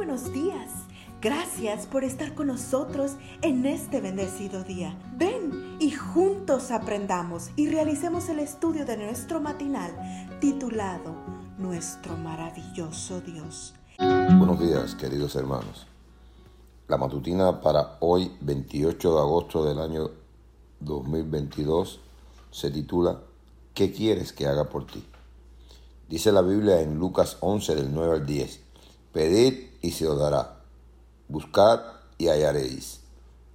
[0.00, 0.70] buenos días.
[1.20, 4.98] Gracias por estar con nosotros en este bendecido día.
[5.18, 9.92] Ven y juntos aprendamos y realicemos el estudio de nuestro matinal
[10.40, 11.14] titulado
[11.58, 13.74] Nuestro maravilloso Dios.
[13.98, 15.86] Buenos días, queridos hermanos.
[16.88, 20.10] La matutina para hoy, 28 de agosto del año
[20.80, 22.00] 2022,
[22.50, 23.20] se titula
[23.74, 25.04] ¿Qué quieres que haga por ti?
[26.08, 28.69] Dice la Biblia en Lucas 11 del 9 al 10,
[29.12, 30.60] Pedid y se os dará,
[31.28, 31.80] buscad
[32.16, 33.00] y hallaréis,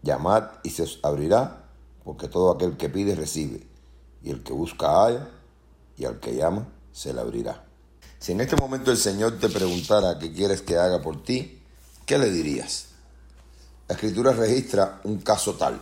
[0.01, 1.63] llamad y se os abrirá,
[2.03, 3.65] porque todo aquel que pide recibe,
[4.21, 5.29] y el que busca halla,
[5.97, 7.63] y al que llama se le abrirá.
[8.19, 11.61] Si en este momento el Señor te preguntara qué quieres que haga por ti,
[12.05, 12.87] ¿qué le dirías?
[13.87, 15.79] La escritura registra un caso tal,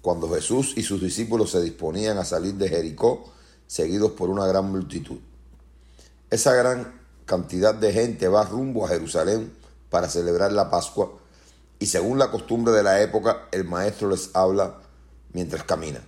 [0.00, 3.32] cuando Jesús y sus discípulos se disponían a salir de Jericó,
[3.66, 5.18] seguidos por una gran multitud.
[6.30, 9.52] Esa gran cantidad de gente va rumbo a Jerusalén
[9.90, 11.12] para celebrar la Pascua
[11.78, 14.80] y según la costumbre de la época, el maestro les habla
[15.32, 16.00] mientras camina.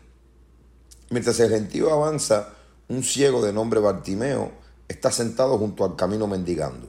[1.11, 2.51] Mientras el gentío avanza,
[2.89, 4.53] un ciego de nombre Bartimeo
[4.89, 6.89] está sentado junto al camino mendigando.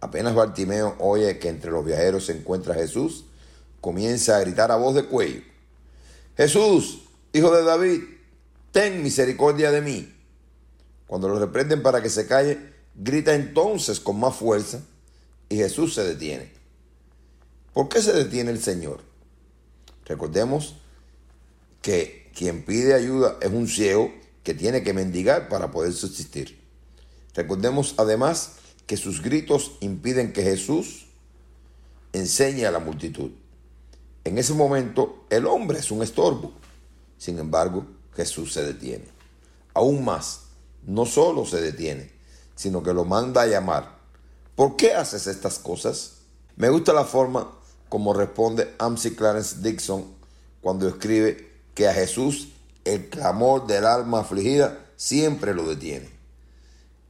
[0.00, 3.24] Apenas Bartimeo oye que entre los viajeros se encuentra Jesús,
[3.80, 5.42] comienza a gritar a voz de cuello,
[6.36, 8.02] Jesús, hijo de David,
[8.72, 10.12] ten misericordia de mí.
[11.06, 14.80] Cuando lo reprenden para que se calle, grita entonces con más fuerza
[15.48, 16.52] y Jesús se detiene.
[17.72, 19.00] ¿Por qué se detiene el Señor?
[20.06, 20.76] Recordemos
[21.82, 26.60] que quien pide ayuda es un ciego que tiene que mendigar para poder subsistir.
[27.34, 28.52] Recordemos además
[28.86, 31.06] que sus gritos impiden que Jesús
[32.12, 33.32] enseñe a la multitud.
[34.24, 36.52] En ese momento el hombre es un estorbo.
[37.18, 39.04] Sin embargo, Jesús se detiene.
[39.72, 40.42] Aún más,
[40.86, 42.10] no solo se detiene,
[42.54, 43.98] sino que lo manda a llamar.
[44.54, 46.18] ¿Por qué haces estas cosas?
[46.56, 47.50] Me gusta la forma
[47.88, 50.04] como responde Amsi Clarence Dixon
[50.60, 52.48] cuando escribe que a Jesús
[52.84, 56.10] el clamor del alma afligida siempre lo detiene.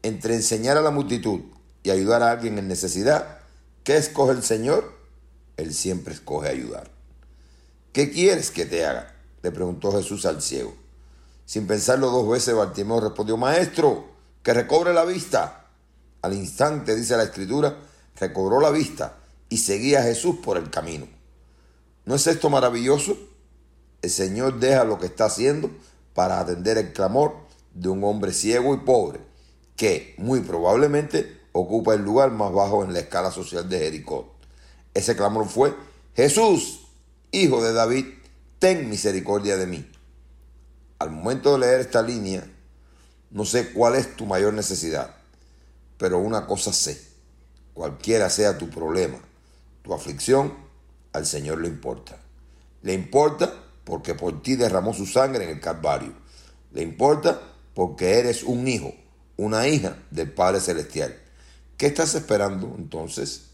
[0.02, 1.40] Entre enseñar a la multitud
[1.82, 3.38] y ayudar a alguien en necesidad,
[3.82, 4.92] ¿qué escoge el Señor?
[5.56, 6.90] Él siempre escoge ayudar.
[7.92, 9.14] ¿Qué quieres que te haga?
[9.42, 10.74] Le preguntó Jesús al ciego.
[11.46, 14.13] Sin pensarlo dos veces, Bartimeo respondió, Maestro,
[14.44, 15.70] que recobre la vista.
[16.22, 17.76] Al instante, dice la escritura,
[18.20, 19.16] recobró la vista
[19.48, 21.08] y seguía a Jesús por el camino.
[22.04, 23.16] ¿No es esto maravilloso?
[24.02, 25.70] El Señor deja lo que está haciendo
[26.12, 27.34] para atender el clamor
[27.72, 29.20] de un hombre ciego y pobre,
[29.76, 34.34] que muy probablemente ocupa el lugar más bajo en la escala social de Jericó.
[34.92, 35.74] Ese clamor fue,
[36.14, 36.86] Jesús,
[37.32, 38.06] hijo de David,
[38.58, 39.90] ten misericordia de mí.
[40.98, 42.46] Al momento de leer esta línea,
[43.34, 45.16] no sé cuál es tu mayor necesidad,
[45.98, 47.02] pero una cosa sé,
[47.74, 49.18] cualquiera sea tu problema,
[49.82, 50.54] tu aflicción,
[51.12, 52.16] al Señor le importa.
[52.82, 53.52] Le importa
[53.82, 56.12] porque por ti derramó su sangre en el Calvario.
[56.72, 57.40] Le importa
[57.74, 58.94] porque eres un hijo,
[59.36, 61.20] una hija del Padre Celestial.
[61.76, 63.46] ¿Qué estás esperando entonces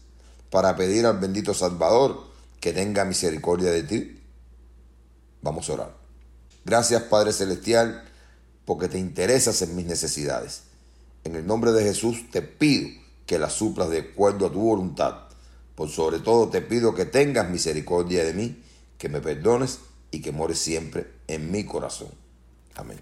[0.51, 2.27] para pedir al bendito Salvador
[2.59, 4.21] que tenga misericordia de ti?
[5.41, 5.97] Vamos a orar.
[6.65, 8.10] Gracias Padre Celestial
[8.71, 10.63] porque te interesas en mis necesidades.
[11.25, 12.87] En el nombre de Jesús te pido
[13.25, 15.23] que las suplas de acuerdo a tu voluntad.
[15.75, 18.63] Por sobre todo te pido que tengas misericordia de mí,
[18.97, 22.11] que me perdones y que mores siempre en mi corazón.
[22.75, 23.01] Amén.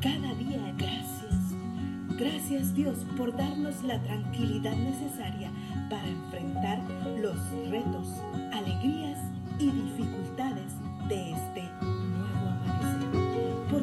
[0.00, 2.18] Cada día gracias.
[2.18, 5.52] Gracias Dios por darnos la tranquilidad necesaria
[5.90, 6.78] para enfrentar
[7.20, 7.36] los
[7.68, 8.08] retos,
[8.50, 9.18] alegrías
[9.58, 10.72] y dificultades